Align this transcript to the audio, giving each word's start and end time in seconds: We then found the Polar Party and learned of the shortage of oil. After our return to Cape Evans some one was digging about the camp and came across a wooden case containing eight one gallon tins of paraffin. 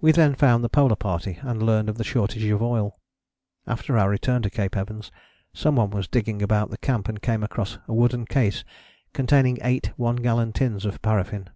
We 0.00 0.10
then 0.10 0.34
found 0.34 0.64
the 0.64 0.68
Polar 0.68 0.96
Party 0.96 1.38
and 1.42 1.62
learned 1.62 1.88
of 1.88 1.96
the 1.96 2.02
shortage 2.02 2.42
of 2.42 2.60
oil. 2.60 2.98
After 3.68 3.96
our 3.96 4.08
return 4.10 4.42
to 4.42 4.50
Cape 4.50 4.76
Evans 4.76 5.12
some 5.52 5.76
one 5.76 5.90
was 5.90 6.08
digging 6.08 6.42
about 6.42 6.70
the 6.70 6.76
camp 6.78 7.08
and 7.08 7.22
came 7.22 7.44
across 7.44 7.78
a 7.86 7.94
wooden 7.94 8.24
case 8.26 8.64
containing 9.12 9.58
eight 9.62 9.92
one 9.96 10.16
gallon 10.16 10.52
tins 10.52 10.84
of 10.84 11.00
paraffin. 11.02 11.50